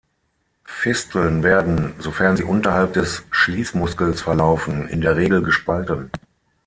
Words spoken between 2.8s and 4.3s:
des Schließmuskels